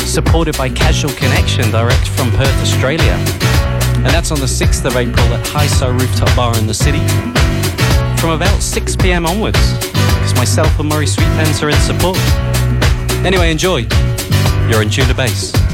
supported 0.00 0.56
by 0.56 0.68
Casual 0.68 1.12
Connection 1.12 1.70
direct 1.70 2.08
from 2.08 2.30
Perth, 2.32 2.60
Australia. 2.62 3.14
And 3.98 4.06
that's 4.06 4.30
on 4.30 4.38
the 4.38 4.46
6th 4.46 4.84
of 4.84 4.96
April 4.96 5.26
at 5.34 5.46
High 5.48 5.88
Rooftop 5.88 6.34
Bar 6.36 6.56
in 6.58 6.66
the 6.66 6.74
city 6.74 7.04
from 8.20 8.30
about 8.30 8.60
6 8.60 8.96
pm 8.96 9.26
onwards, 9.26 9.74
because 9.74 10.34
myself 10.34 10.78
and 10.80 10.88
Murray 10.88 11.06
Sweetpants 11.06 11.62
are 11.62 11.70
in 11.70 11.80
support. 11.80 12.18
Anyway, 13.24 13.50
enjoy. 13.50 13.86
You're 14.68 14.82
in 14.82 14.90
tune 14.90 15.08
to 15.08 15.14
Base. 15.14 15.67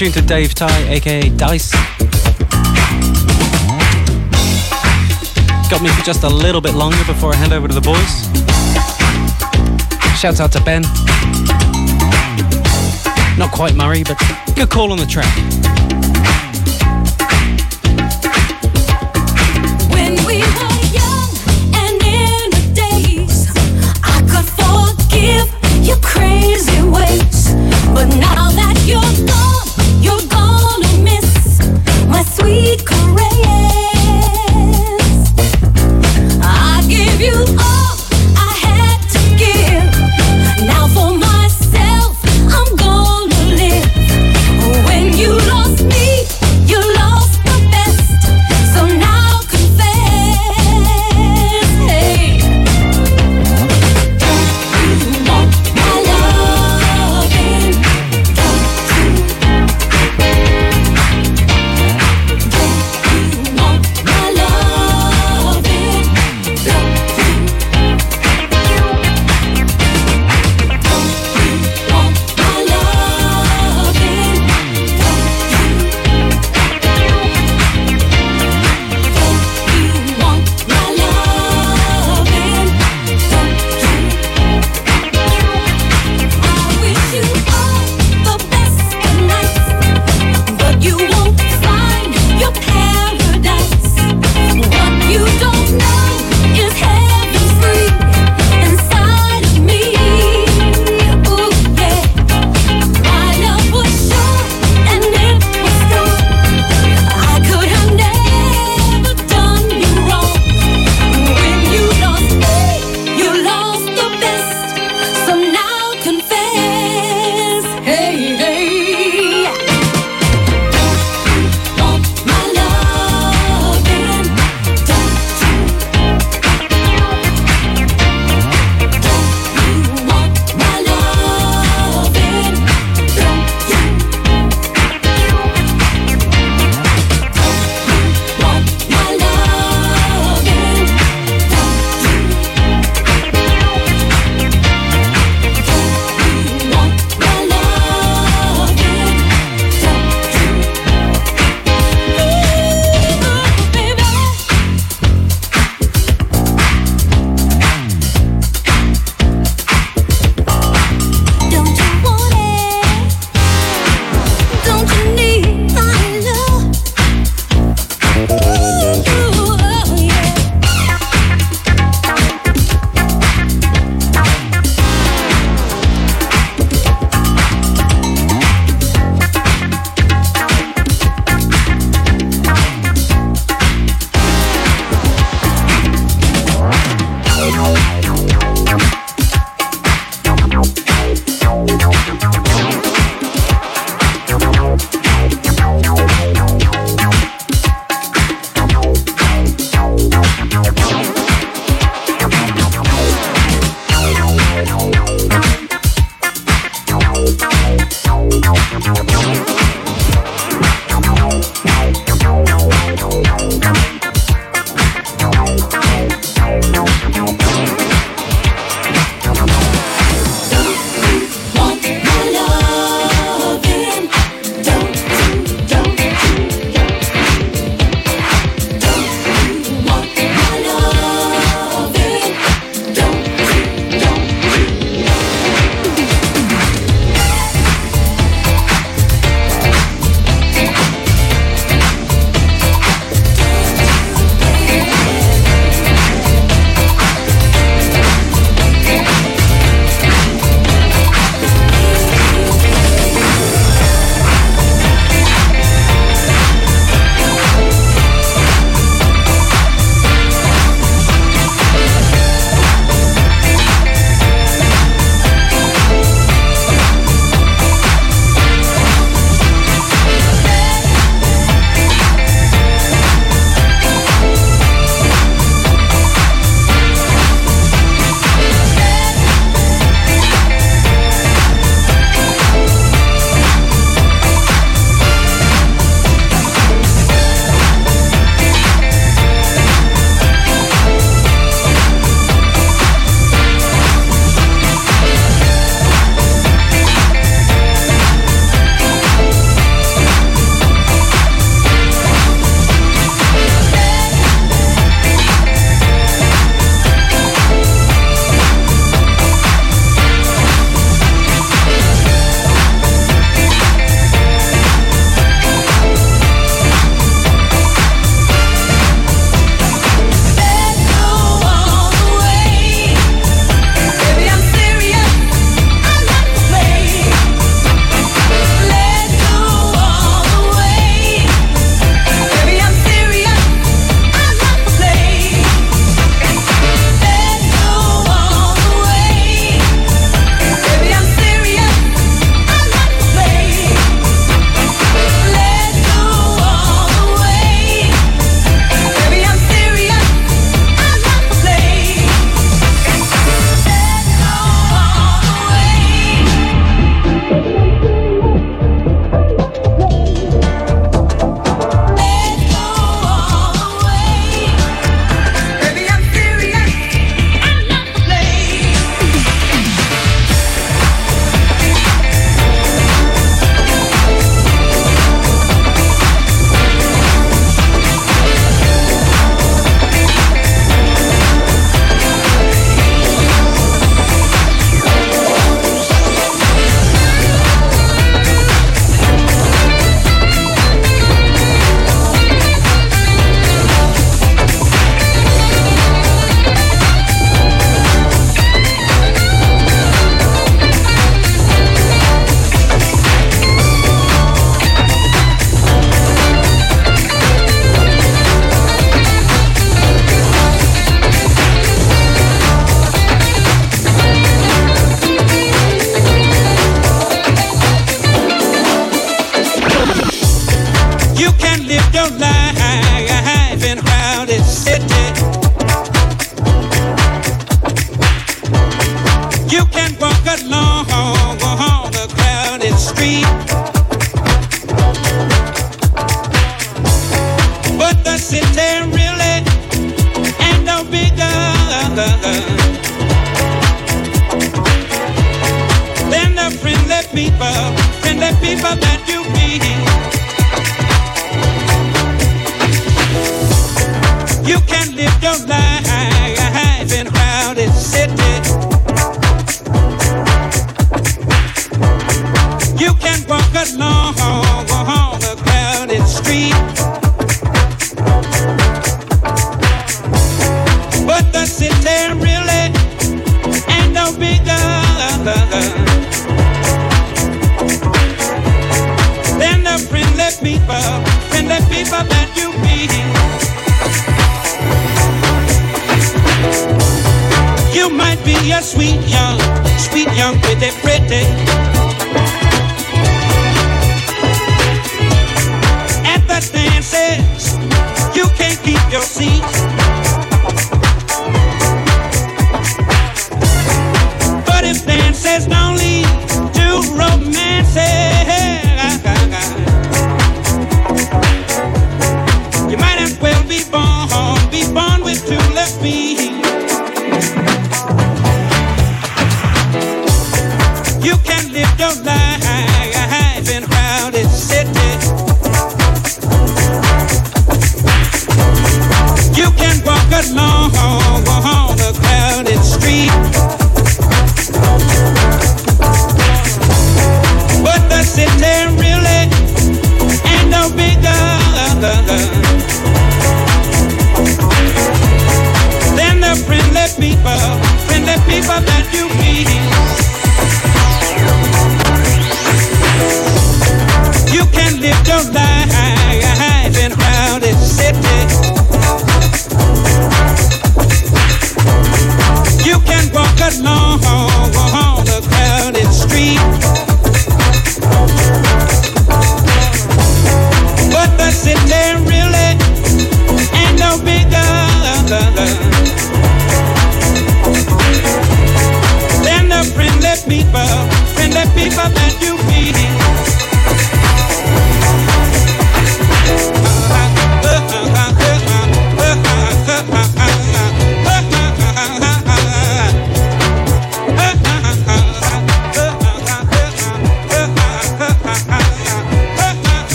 Tune 0.00 0.12
to 0.12 0.22
Dave 0.22 0.54
Ty, 0.54 0.70
aka 0.88 1.28
Dice. 1.28 1.72
Got 5.68 5.82
me 5.82 5.90
for 5.90 6.02
just 6.02 6.22
a 6.22 6.28
little 6.28 6.62
bit 6.62 6.72
longer 6.72 7.04
before 7.04 7.34
I 7.34 7.36
hand 7.36 7.52
over 7.52 7.68
to 7.68 7.74
the 7.74 7.82
boys. 7.82 8.10
Shouts 10.18 10.40
out 10.40 10.52
to 10.52 10.60
Ben. 10.62 10.80
Not 13.36 13.52
quite 13.52 13.74
Murray, 13.74 14.02
but 14.02 14.18
good 14.56 14.70
call 14.70 14.90
on 14.90 14.96
the 14.96 15.04
track. 15.04 15.36
When 19.90 20.24
we 20.24 20.42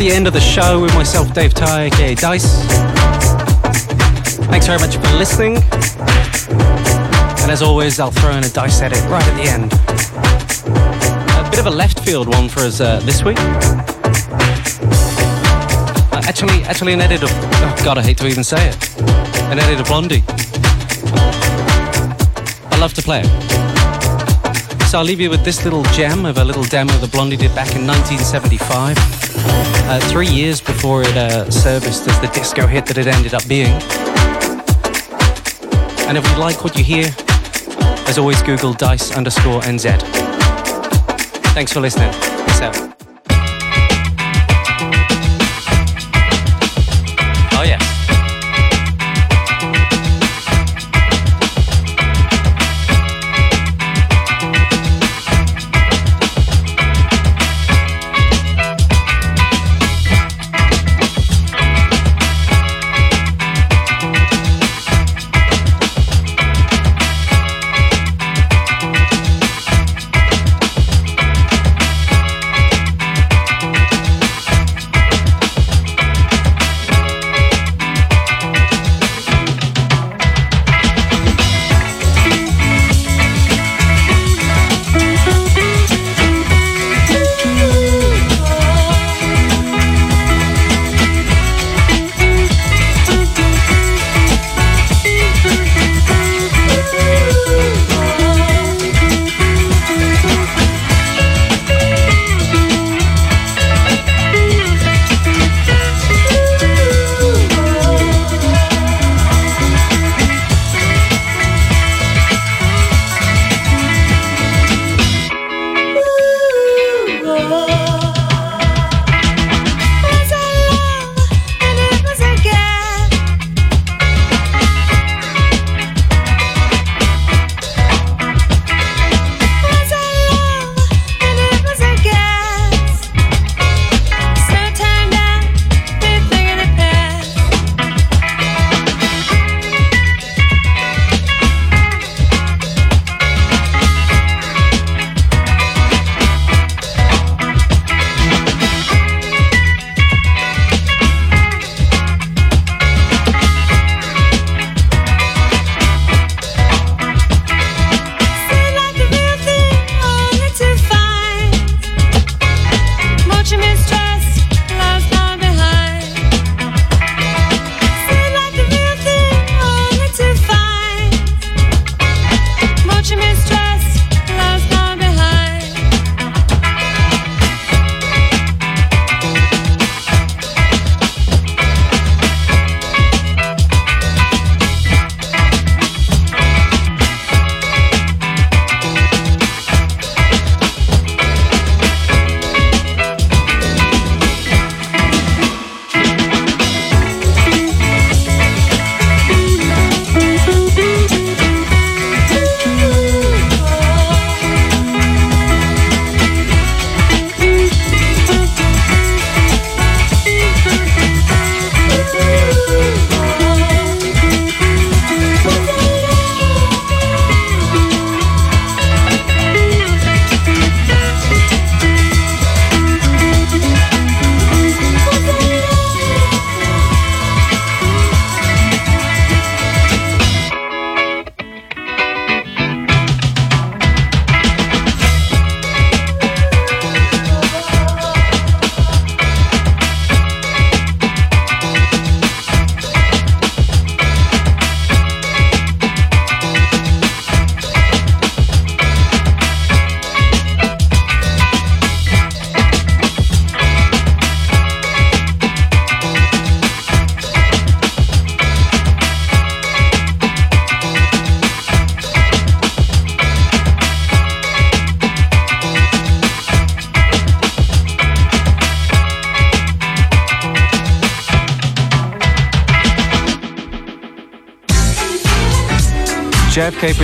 the 0.00 0.10
end 0.10 0.26
of 0.26 0.32
the 0.32 0.40
show 0.40 0.80
with 0.80 0.94
myself, 0.94 1.30
Dave 1.34 1.52
Ty, 1.52 1.82
aka 1.82 2.14
Dice. 2.14 2.64
Thanks 4.48 4.66
very 4.66 4.78
much 4.78 4.96
for 4.96 5.12
listening. 5.18 5.56
And 7.42 7.50
as 7.50 7.60
always, 7.60 8.00
I'll 8.00 8.10
throw 8.10 8.30
in 8.30 8.42
a 8.42 8.48
dice 8.48 8.80
edit 8.80 9.02
right 9.10 9.22
at 9.22 9.36
the 9.36 9.42
end. 9.42 9.70
A 11.46 11.50
bit 11.50 11.60
of 11.60 11.66
a 11.66 11.70
left 11.70 12.00
field 12.00 12.28
one 12.28 12.48
for 12.48 12.60
us 12.60 12.80
uh, 12.80 13.00
this 13.00 13.22
week. 13.22 13.36
Uh, 16.08 16.22
actually, 16.24 16.62
actually, 16.64 16.94
an 16.94 17.02
edit 17.02 17.22
of. 17.22 17.30
Oh 17.30 17.76
God, 17.84 17.98
I 17.98 18.02
hate 18.02 18.16
to 18.18 18.26
even 18.26 18.42
say 18.42 18.70
it. 18.70 18.98
An 19.52 19.58
edit 19.58 19.80
of 19.80 19.86
Blondie. 19.86 20.24
I 22.70 22.78
love 22.80 22.94
to 22.94 23.02
play 23.02 23.20
it. 23.22 24.86
So 24.86 24.98
I'll 24.98 25.04
leave 25.04 25.20
you 25.20 25.28
with 25.28 25.44
this 25.44 25.62
little 25.62 25.82
gem 25.92 26.24
of 26.24 26.38
a 26.38 26.44
little 26.44 26.64
demo 26.64 26.94
that 26.94 27.12
Blondie 27.12 27.36
did 27.36 27.54
back 27.54 27.76
in 27.76 27.86
1975. 27.86 29.19
Uh, 29.88 30.00
three 30.10 30.28
years 30.28 30.60
before 30.60 31.02
it 31.02 31.16
uh, 31.16 31.50
serviced 31.50 32.06
as 32.06 32.20
the 32.20 32.28
disco 32.28 32.66
hit 32.66 32.86
that 32.86 32.98
it 32.98 33.06
ended 33.06 33.34
up 33.34 33.46
being. 33.48 33.72
And 36.08 36.18
if 36.18 36.28
you 36.30 36.38
like 36.38 36.64
what 36.64 36.76
you 36.76 36.84
hear, 36.84 37.06
as 38.08 38.18
always, 38.18 38.42
Google 38.42 38.72
dice 38.72 39.16
underscore 39.16 39.60
NZ. 39.62 40.00
Thanks 41.54 41.72
for 41.72 41.80
listening. 41.80 42.12
Peace 42.12 42.60
out. 42.60 42.89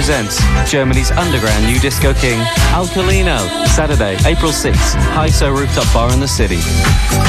Presents 0.07 0.71
Germany's 0.71 1.11
underground 1.11 1.67
new 1.67 1.81
disco 1.81 2.15
king, 2.15 2.39
Alkalino. 2.71 3.67
Saturday, 3.67 4.15
April 4.25 4.53
6th, 4.53 4.95
Hi-So 5.19 5.51
Rooftop 5.51 5.93
Bar 5.93 6.13
in 6.13 6.21
the 6.21 6.29
city. 6.29 6.59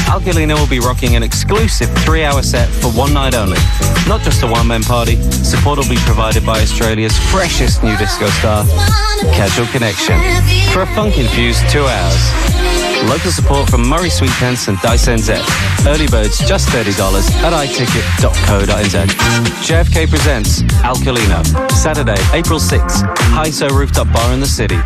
Alkalino 0.05 0.59
will 0.59 0.67
be 0.69 0.77
rocking 0.77 1.15
an 1.15 1.23
exclusive 1.23 1.89
three-hour 2.05 2.43
set 2.43 2.69
for 2.69 2.91
one 2.91 3.15
night 3.15 3.33
only. 3.33 3.57
Not 4.07 4.21
just 4.21 4.43
a 4.43 4.47
one-man 4.47 4.83
party, 4.83 5.15
support 5.41 5.79
will 5.79 5.89
be 5.89 5.97
provided 6.05 6.45
by 6.45 6.61
Australia's 6.61 7.17
freshest 7.31 7.81
new 7.83 7.97
disco 7.97 8.27
star, 8.27 8.63
Casual 9.33 9.65
Connection, 9.73 10.19
for 10.71 10.83
a 10.83 10.87
funk-infused 10.93 11.67
two 11.71 11.81
hours. 11.81 12.76
Local 13.05 13.31
support 13.31 13.69
from 13.69 13.87
Murray 13.87 14.09
Sweetpence 14.09 14.67
and 14.67 14.79
Dice 14.81 15.07
NZ. 15.07 15.39
Early 15.87 16.07
birds 16.07 16.39
just 16.39 16.67
$30 16.69 17.31
at 17.43 17.53
iticket.co.nz. 17.53 19.07
JFK 19.63 20.09
presents 20.09 20.61
Alkalino. 20.83 21.43
Saturday, 21.71 22.17
April 22.33 22.59
6th, 22.59 23.03
Hi-So 23.33 23.67
Rooftop 23.69 24.11
Bar 24.11 24.33
in 24.33 24.39
the 24.39 24.47
city. 24.47 24.77